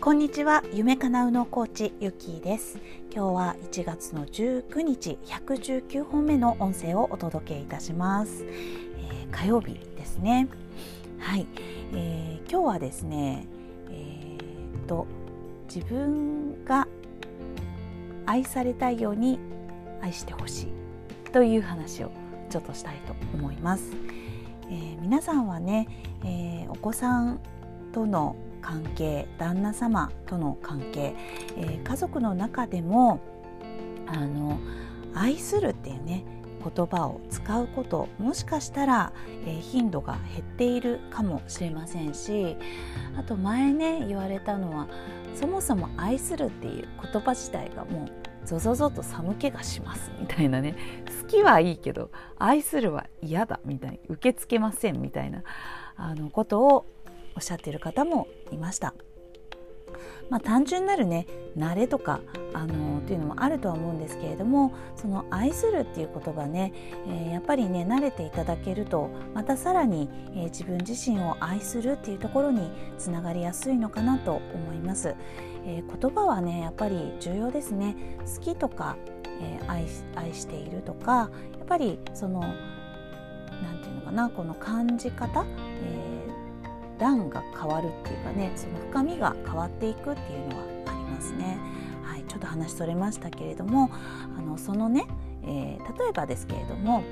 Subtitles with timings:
[0.00, 0.64] こんにちは。
[0.72, 2.78] 夢かなうのコーチゆきです。
[3.14, 10.48] 今日は1月の19日119本目の音声をお届けいたします、えー、火曜日ですね。
[11.18, 11.46] はい、
[11.92, 13.46] えー、今日はですね
[13.90, 15.06] えー、っと
[15.68, 16.88] 自分が
[18.24, 19.38] 愛されたいように
[20.00, 22.10] 愛してほしいという話を
[22.48, 23.92] ちょっとしたいと思います、
[24.70, 25.88] えー、皆さんはね、
[26.24, 27.38] えー、お子さん
[27.92, 31.14] との関係旦那様との関係、
[31.56, 33.20] えー、家族の中でも
[34.06, 34.58] あの
[35.14, 36.24] 愛するっていうね
[36.62, 39.12] 言葉を使うこともしかしたら、
[39.46, 42.56] えー、頻度が減っているかもしれませんし
[43.16, 44.86] あと前ね言われたのは
[45.34, 50.74] そもそも愛するっていう言葉自体がもうゾゾゾと寒気がしますみたいなね
[51.22, 55.42] 好きはいいけど愛するは嫌だみたいに受け付けませんみたいな
[55.96, 56.86] あのことを
[57.36, 58.94] おっしゃっている方もいました。
[60.30, 62.20] まあ、単純なるね慣れとか
[62.54, 66.72] あのっていうのもあるとは思うんですけれどもその「愛する」っていう言葉ね、
[67.08, 75.14] えー、やっぱりね慣れていただけるとまたさらに、えー、自分自身を愛するっていうところにつながりやすいのかなと思います。
[75.66, 77.96] えー、言葉はねやっぱり重要ですね
[78.34, 78.96] 好きとか、
[79.42, 79.84] え愛
[80.14, 85.44] 愛しているとかやっぱりその何て言うのかなこの感じ方、
[85.82, 86.09] え
[87.00, 91.58] 段が変わるっていうかねその深みが変わっていくっていうのはありますね。
[92.04, 93.90] はい、ちょっと話それましたけれども
[94.38, 95.06] あのそのね、
[95.42, 97.02] えー、例えばですけれども、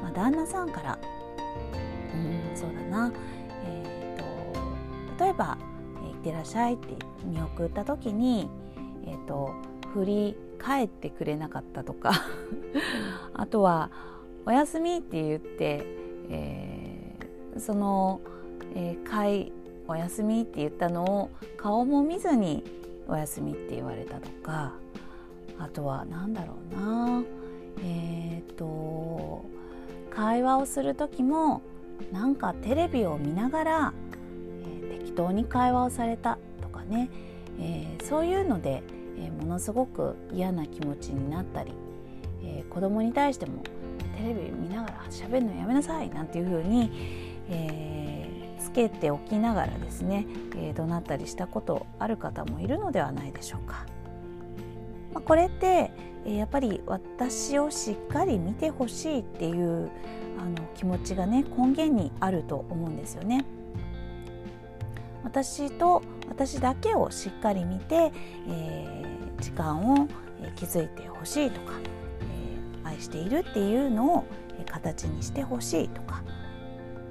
[0.00, 0.98] まあ、旦那さんから
[2.14, 3.12] うんそうだな、
[3.64, 5.58] えーと、例えば
[6.04, 8.50] 「えー、いってらっしゃい」って見送った時に、
[9.06, 9.54] えーと、
[9.94, 12.12] 振り返ってくれなかったとか
[13.34, 13.90] あとは
[14.44, 15.86] 「おやすみ」って言って、
[16.28, 18.20] えー、その
[18.74, 19.52] 「えー、会
[19.88, 22.64] おやすみって言ったのを顔も見ずに
[23.08, 24.72] おやすみって言われたとか
[25.58, 27.22] あとは何だろうな。
[27.84, 29.44] えっ、と
[30.10, 31.62] 会話をする時も
[32.12, 33.94] なんかテレビを見ながら、
[34.62, 37.10] えー、適当に会話をされたとかね、
[37.58, 38.82] えー、そういうので、
[39.18, 41.72] えー、ものすごく嫌な気持ちになったり、
[42.42, 43.62] えー、子供に対しても
[44.16, 46.90] テレビ見ながら喋るのやめなさいなんていうふうに、
[47.48, 48.01] えー、
[48.62, 53.84] つけておきながらですね、えー、怒鳴ったりしたことある方もいるのではないでしょうか。
[55.12, 55.90] まあ、これって、
[56.24, 59.90] えー、やっぱり私をしっかり見てほしいっていう
[60.38, 63.44] あの気持ちがね根源にあると思うんですよね。
[65.24, 68.12] 私と私だけをしっかり見て、
[68.48, 70.08] えー、時間を
[70.56, 71.74] 気づいてほしいとか、
[72.84, 74.24] えー、愛しているっていうのを
[74.70, 76.22] 形にしてほしいとか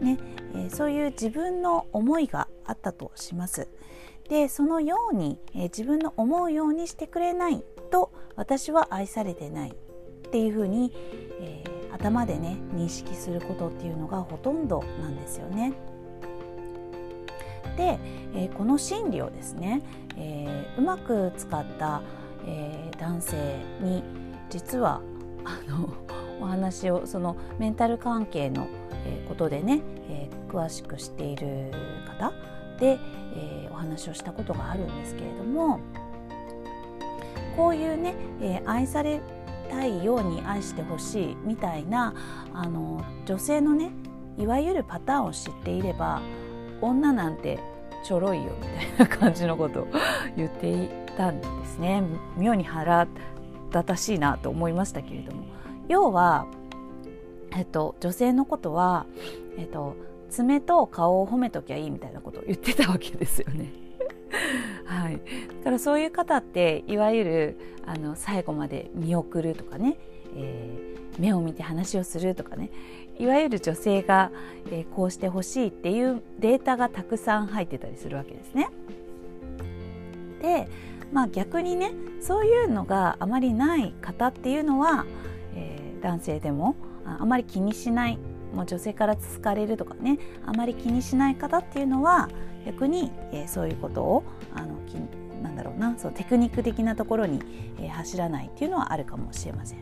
[0.00, 0.18] ね、
[0.54, 3.68] えー、そういう自分の思いがあったとします。
[4.28, 10.92] でそのように、えー、自分の思うようにしてくれないと私は愛されてないっていうふうに、
[11.40, 15.72] えー、頭でね認識することっていうのがほとんどなんですよね。
[17.76, 17.98] で、
[18.34, 19.82] えー、この心理をですね、
[20.16, 22.02] えー、うまく使った、
[22.46, 23.36] えー、男性
[23.80, 24.04] に
[24.48, 25.00] 実は
[25.44, 25.92] あの
[26.40, 28.68] お話をそのメンタル関係の
[29.28, 31.72] ことでね、えー、詳しく知っている
[32.06, 32.32] 方
[32.78, 32.98] で、
[33.34, 35.80] えー、お話をしたことがあるんですけれども
[37.56, 39.20] こういうね、えー、愛され
[39.70, 42.14] たいように愛してほしいみたいな
[42.52, 43.90] あの女性のね
[44.38, 46.20] いわゆるパターンを知っていれば
[46.80, 47.58] 女なんて
[48.02, 49.88] ちょろいよみたいな感じのことを
[50.36, 52.02] 言っていたんですね。
[52.38, 53.06] 妙に腹
[53.68, 55.44] 立たしいなと思いましたけれども。
[55.88, 56.46] 要は
[57.52, 59.06] えっと、女性のことは、
[59.58, 59.96] えっと、
[60.30, 63.72] 爪と顔を褒めときゃいいみたいなことを言ってたわけですよね。
[64.86, 65.20] はい、
[65.58, 67.56] だからそういう方っていわゆる
[67.86, 69.96] あの最後まで見送るとかね、
[70.36, 72.70] えー、目を見て話をするとかね
[73.18, 74.30] いわゆる女性が、
[74.70, 78.68] えー、こうしてほしいっていうデータがたくさん入ってたりするわけですね。
[80.42, 80.68] で、
[81.12, 85.04] まあ、逆にねそういうのがあまりない方っていうのは、
[85.54, 86.76] えー、男性でも
[87.18, 88.18] あまり気にしない
[88.54, 92.28] もう女性から好かれるとかねあまり気にしない方っていうのは
[92.66, 94.24] 逆に、えー、そういうことを
[94.54, 94.94] あのき
[95.42, 97.40] なんだろうなそうテクニック的なところに、
[97.78, 99.78] えー、走らないっていうのはあるかもしれません。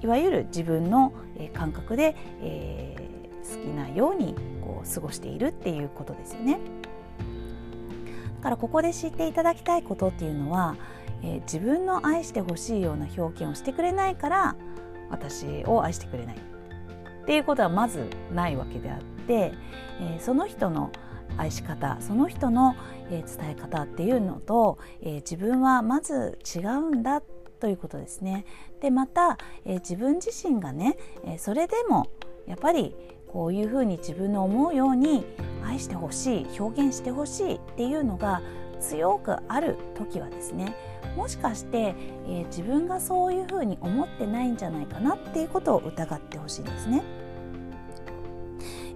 [0.00, 6.60] いわゆる自分の、えー、感覚で、えー、好きなようにこう過ごしているっていうことですよね。
[8.36, 10.76] だからここで知っていただきたいことっていうのは、
[11.22, 14.56] えー、自分の愛してほしいような表現をしてくれないから
[15.10, 19.52] 私を愛してくれないっていうことはまずないわけであっで、
[20.00, 20.90] え、その人の
[21.36, 22.74] 愛し方その人の、
[23.10, 27.20] え、伝え方っていうのと、え、自分はまず違うんだ
[27.60, 28.44] ということですね。
[28.80, 32.08] でまた、え、自分自身がね、え、それでも
[32.46, 32.96] やっぱり
[33.28, 35.26] こういうふうに自分の思うように
[35.62, 38.40] 愛してほしい表現してほしいっていうのが
[38.80, 40.74] 強くある時はですね
[41.16, 41.94] もしかして、
[42.26, 47.02] えー、自分がそういうふうに思ってないんじゃないかなっていうことを疑ってほしいんですね。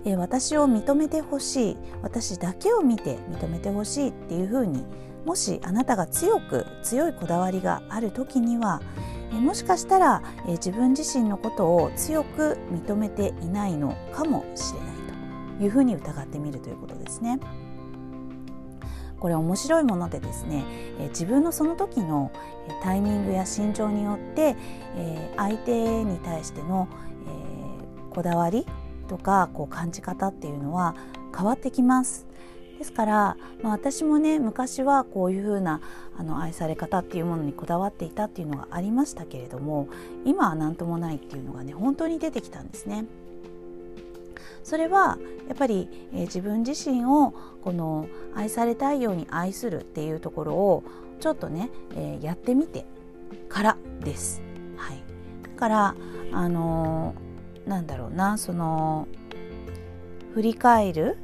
[0.05, 4.85] えー、私を認めてほしい私だけを見て認めてほしいっていうふうに
[5.25, 8.83] もしあなたが強く強いこだわりがある時には、
[9.33, 14.89] えもしかしたら、え自分自身のことを強く認めていないのかもしれない
[15.59, 17.39] というふうに疑ってみるということですね。
[19.23, 20.65] これ面白いものでですね、
[20.99, 22.33] え自分のその時の
[22.83, 24.57] タイミングや心情によって、
[24.97, 26.89] え相手に対しての、
[28.11, 28.67] えこだわり
[29.07, 30.97] とかこう感じ方っていうのは
[31.37, 32.27] 変わってきます。
[32.81, 35.81] ですから、まあ、私もね昔はこういうふうな
[36.19, 39.89] あの愛され方っていうものにこだわっていたっていうのがありましたけれども
[40.25, 43.05] 今は何ともないっていうのがね本当に出てきたんですね。
[44.63, 45.19] それは
[45.49, 50.85] やっぱり、えー、自分自身をこの愛されたいように愛するっていうところを
[51.21, 52.85] ちょっとね、えー、やってみて
[53.49, 54.43] からです。
[54.77, 55.03] はい、
[55.43, 55.95] だから
[56.33, 59.07] あのー、なんだろうなその
[60.35, 61.19] 振り返る？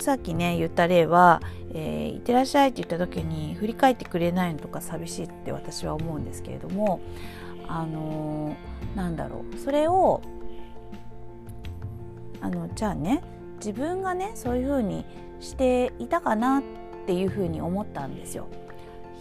[0.00, 1.42] さっきね言った例は
[1.74, 7.00] 「えー、いってらっしゃい」って言った時に振り返ってくれないのとか寂しいって私は思うんですけれども
[7.66, 9.58] あのー、なんだろう。
[9.58, 10.20] それを
[12.40, 13.22] あのじゃあね
[13.56, 15.04] 自分がねそういうふうに
[15.40, 16.62] していたかなっ
[17.06, 18.48] ていうふうに思ったんですよ。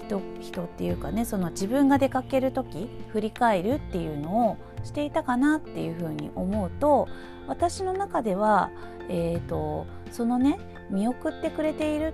[0.07, 7.07] 人人っていうかねその自分が出かける時振り返るっていうのをしていたかなっていうふうに思うと
[7.47, 8.71] 私の中では、
[9.09, 10.59] えーと、そのね
[10.89, 12.13] 見送ってくれている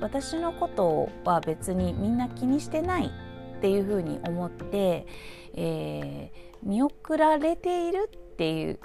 [0.00, 5.06] 私のことは別にみんな気にしてないっていうふうに思って、
[5.54, 8.78] えー、見送られているっていう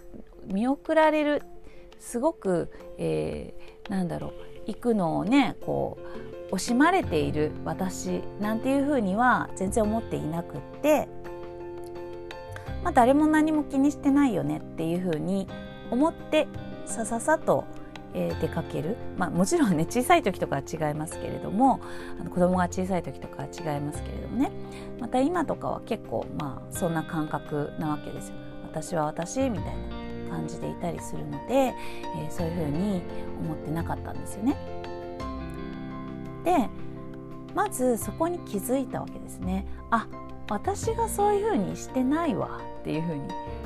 [0.48, 1.44] 見送られる
[2.00, 4.34] すごく、えー、なんだろう
[4.68, 5.98] 行くのをねこ
[6.52, 11.08] う惜しまれている私なんていうふうには全然思っていなくって、
[12.84, 15.48] まあ、誰も何も気にしてないよねっていうふうに
[15.90, 16.48] 思って
[16.86, 17.64] さささと、
[18.14, 21.80] えー、出かける、まあ、もちろんね小さい時とかは違いますけれども
[22.20, 24.52] あの子供が小さい時とかは違いますけれどもね。
[25.00, 28.36] また今とかは結構まあそんな感覚なわけですよ。
[28.64, 30.01] 私は私みたいな。
[30.32, 33.02] 感じでいたりするので、えー、そういうふうに
[33.44, 34.56] 思ってなかったんですよね。
[36.46, 36.70] で
[37.54, 39.68] まずそこに気づいたわけですね。
[39.90, 40.08] あ
[40.50, 43.22] 私がそういうふうにしてないわっていうふうに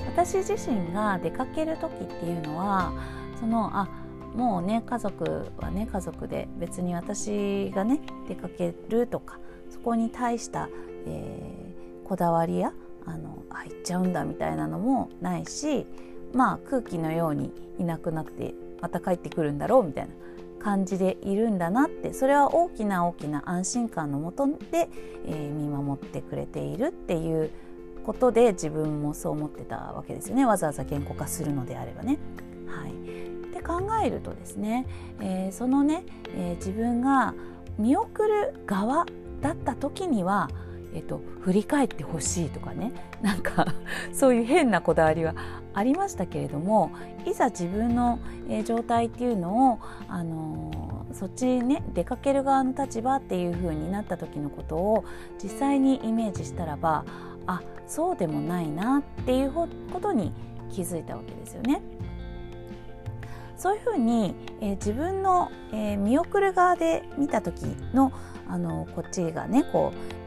[0.05, 2.93] 私自身が出かける時っていうのは
[3.39, 3.87] そのあ
[4.35, 9.39] もうね家族はね家族で別に私がね出かけるとか
[9.69, 10.69] そこに対した、
[11.07, 12.73] えー、こだわりや
[13.05, 15.87] あのあ行っちゃうんだみたいなのもないし
[16.33, 20.13] まあ空気のようにいなくなってまた帰ってくるんだろうみたいな
[20.59, 24.89] 感じでいるんだなってそれは大きな大きな安心感のもとで、
[25.27, 27.51] えー、見守ってくれているっていう
[28.05, 32.17] ことで自分もそう思ってたわけですよねわざわざ言語化するのであればね。
[32.67, 34.87] はい、で考えるとですね、
[35.19, 36.03] えー、そのね、
[36.35, 37.33] えー、自分が
[37.77, 39.05] 見送る側
[39.41, 40.49] だった時には
[40.95, 43.67] えっと、振り返ってほしいとかね なんか
[44.13, 45.35] そういう変なこだわりは
[45.73, 46.91] ありましたけれども
[47.25, 55.03] いざ自分の、え状態っていうのを、あのー、そっちにね出かける側の立場っていう風になった時のことを
[55.43, 57.03] 実際にイメージしたらば
[57.47, 59.67] あそうでもないなっていうこ
[59.99, 60.31] とに
[60.69, 61.81] 気づいたわけですよね。
[63.57, 68.11] そういうふうに、えー、自分の、えー、見送る側で見た時の
[68.47, 70.24] あのこっちがねこう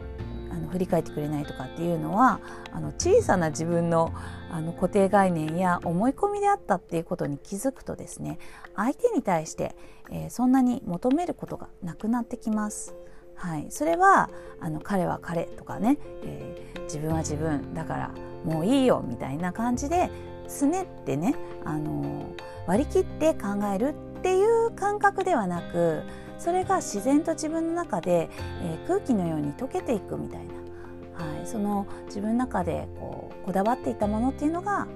[0.59, 2.41] の振り返ってくれないとかっていうのは
[2.73, 4.12] あの小さな自分の
[4.50, 8.38] あの固定概念や思い込みであったっていうことに気づくとですね
[8.75, 9.77] 相手に対して、
[10.11, 12.95] えー、そんなに求めることがなくなってきます。
[13.35, 18.11] はい、それはあの彼は彼とかね、えー、自分は自分だから
[18.45, 20.11] もういいよみたいな感じで
[20.49, 22.27] すねってね、あのー、
[22.67, 26.03] 割り切って考えるっていう感覚ではなく
[26.38, 28.30] それが自然と自分の中で、
[28.62, 34.87] えー、空気のように溶けていくみたいな、はい、その自分の中でこうこだわっていたものっていうのが、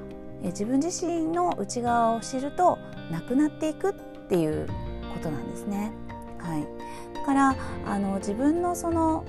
[0.43, 2.79] えー、自分自身の内側を知ると
[3.11, 3.93] なくなっていくっ
[4.29, 4.67] ていう
[5.13, 5.93] ことなんですね。
[6.39, 6.67] はい、
[7.15, 7.57] だから
[7.87, 9.25] あの自分のその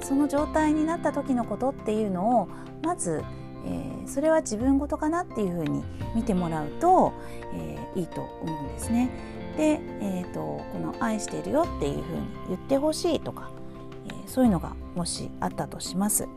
[0.00, 2.48] その状態になった時のことっていうのを
[2.82, 3.22] まず、
[3.66, 7.12] えー、それは自分事かなっていうふうに見てもらうと、
[7.54, 9.10] えー、いいと思うんですね。
[9.58, 13.50] で、えーと、この「愛してるよ」っていうふうに言ってほしいとか、
[14.06, 16.28] えー、そういうのがもしあったとします。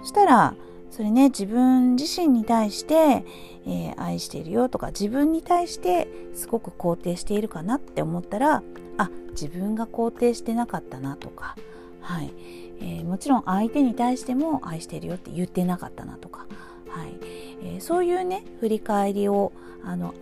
[0.00, 0.54] そしたら
[0.90, 3.24] それね自分自身に対して、
[3.66, 8.62] えー、愛してるよとか自分に対してすごく肯定しているかなって思ったら
[8.96, 11.56] あ自分が肯定してなかったなとか、
[12.00, 12.32] はい
[12.80, 16.46] えー、もちろん相手に対しても愛してるよって言ってなかったなとか、
[16.88, 17.14] はい
[17.62, 19.52] えー、そういうね振り返りを
[19.84, 20.14] あの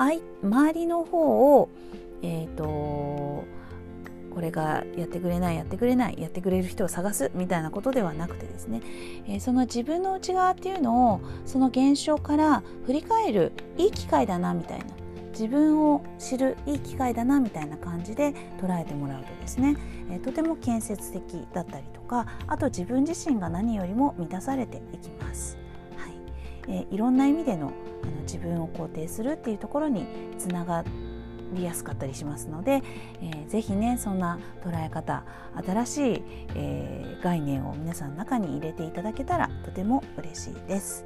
[0.42, 1.68] 周りの方を
[2.22, 3.44] えっ、ー、と
[4.32, 8.80] これがやってくれないやってくれないやってくれる人を探すみたいなことではなくてですね、
[9.26, 14.86] えー、その自分の内側っていうのをその現象から振り返るいい機会だなみたいな
[15.32, 19.76] 自分を知るいい機会だなみたいな感じで捉えてもらうとですね、
[20.10, 25.58] えー、とても建設的だったりとかあと自分自身が何よりも満たされていきます。
[25.96, 26.12] はい
[26.68, 30.06] えー、いろんな意味でのあの自分を肯定するっていうところに
[30.38, 30.84] つなが
[31.54, 32.82] りやすかったりしますので、
[33.20, 35.24] えー、ぜひねそんな捉え方
[35.66, 36.22] 新しい、
[36.54, 41.04] えー、概念を皆さんの中に入れていただけたらとても嬉しいです。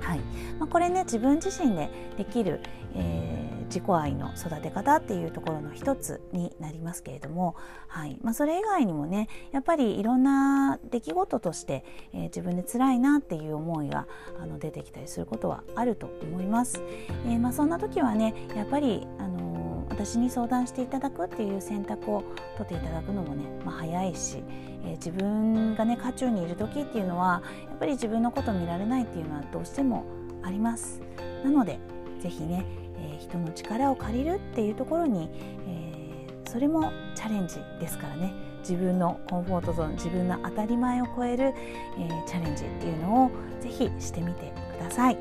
[0.00, 0.20] はい
[0.60, 2.60] まあ、これね自分自身でできる、
[2.94, 3.35] えー、
[3.76, 7.56] 自己愛の育て方っていうところの一つになりますけれども、
[7.88, 14.06] はいまあ、それ以外にもねやっぱりいろんな出来事として、えー、自分で辛いなっていう思いが
[14.40, 16.82] あの出てきたりすることはあると思います。
[17.26, 22.24] えーまあ、そんな時はねやっぱりあの私に相談していただくっていう選択を
[22.56, 24.42] 取っていただくのもね、まあ、早いし、
[24.86, 30.06] え、自分がね渦中にいる時っていうのはやっぱり自分のこと見られないっていうのはどうしても
[30.42, 31.02] あります
[31.44, 31.78] なので
[32.20, 32.64] 是非ね、
[32.98, 35.28] えー、人の力を借りるっていうところに、
[35.68, 41.54] えー、それもチャレンジですからね自分のコンフォートゾーン自分の当たり前を超える、
[41.98, 45.18] えー、チャレンジっていうのを是非してみてください。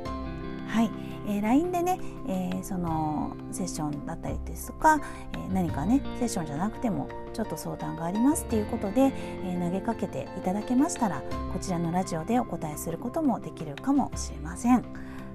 [0.67, 0.89] はい
[1.27, 4.99] えー、LINE でね、えー、そのセッションだったりですとか、
[5.33, 9.11] えー、何かねセッションじゃなくてもちょっと相談がありますっていうことで、
[9.43, 14.83] え投げかけていただけましたらこちらのラジオでお答えすることもできるかもしれません。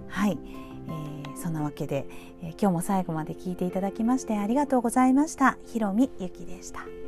[0.09, 0.39] はい、
[0.89, 2.07] えー、そんなわけで、
[2.43, 5.59] え今日も最後まで聞いていただきましてありがとうございました。
[5.65, 7.00] ひろみゆきでした。